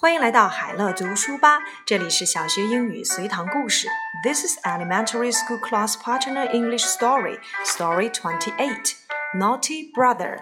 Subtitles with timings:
[0.00, 3.88] 欢迎来到海乐读书吧，这里是小学英语随堂故事。
[4.22, 8.94] This is Elementary School Class Partner English Story, Story 28
[9.34, 10.40] Naughty Brother.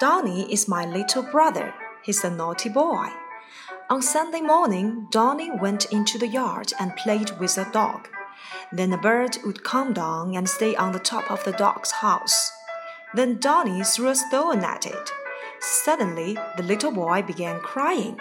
[0.00, 1.72] Donny is my little brother.
[2.04, 3.08] He's a naughty boy.
[3.88, 8.08] On Sunday morning, Donny went into the yard and played with a dog.
[8.72, 12.50] Then a bird would come down and stay on the top of the dog's house.
[13.14, 15.12] Then Donny threw a stone at it.
[15.58, 18.20] Suddenly, the little boy began crying.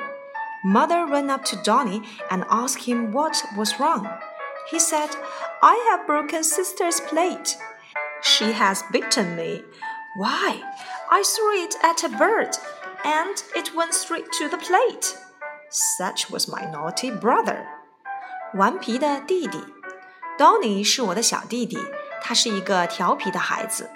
[0.63, 4.07] Mother ran up to Donny and asked him what was wrong.
[4.71, 5.09] He said,
[5.61, 7.55] I have broken sister's plate.
[8.21, 9.63] She has bitten me.
[10.17, 10.63] Why?
[11.11, 12.57] I threw it at a bird,
[13.03, 15.15] and it went straight to the plate.
[15.69, 17.67] Such was my naughty brother.
[18.55, 19.61] 顽皮的弟弟，
[20.39, 21.77] Donny 是我的小弟弟，
[22.21, 23.91] 他是一个调皮的孩子。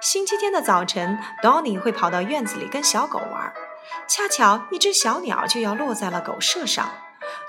[0.00, 3.52] 星期天的早晨，Donny 会跑到院子里跟小狗玩。
[4.07, 6.89] 恰巧一只小鸟就要落在了狗舍上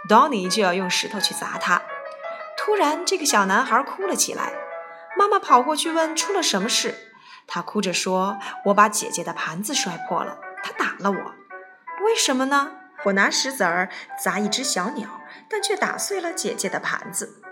[0.09, 1.83] ，Donny 就要用石头去砸它。
[2.57, 4.53] 突然，这个小男孩哭了起来。
[5.17, 6.95] 妈妈跑过去问出了什么事，
[7.47, 11.35] 他哭着说：“我把姐姐的盘子摔破了，她打了我。
[12.05, 12.73] 为什么呢？
[13.05, 13.91] 我拿石子儿
[14.23, 17.43] 砸一只小鸟，但却打碎了姐姐的盘子。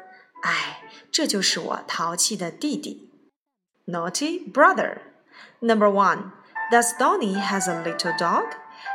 [0.42, 3.10] 哎，这就是我淘气的弟弟。”
[3.86, 4.98] Naughty brother.
[5.60, 6.32] Number one.
[6.70, 8.44] Does Donny has a little dog?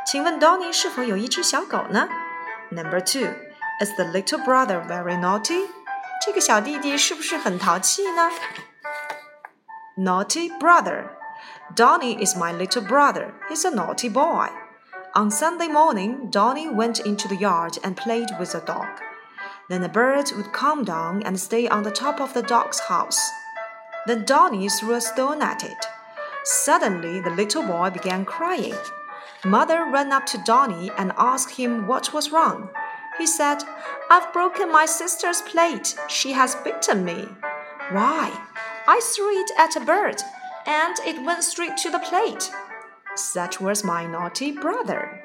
[0.05, 2.07] 请问 Donny 是否有一只小狗呢？
[2.71, 3.33] Number two,
[3.79, 5.67] is the little brother very naughty?
[6.25, 8.29] 这个小弟弟是不是很淘气呢？
[9.97, 11.09] Naughty brother.
[11.75, 13.33] Donny is my little brother.
[13.49, 14.49] He's a naughty boy.
[15.13, 18.87] On Sunday morning, Donny went into the yard and played with a dog.
[19.69, 23.19] Then a bird would come down and stay on the top of the dog's house.
[24.07, 25.85] Then Donny threw a stone at it.
[26.43, 28.75] Suddenly, the little boy began crying.
[29.44, 32.70] Mother ran up to Donny and asked him what was wrong.
[33.18, 33.58] He said,
[34.10, 35.96] I've broken my sister's plate.
[36.08, 37.28] She has bitten me.
[37.90, 38.32] Why?
[38.86, 40.20] I threw it at a bird,
[40.66, 42.50] and it went straight to the plate.
[43.14, 45.23] Such was my naughty brother.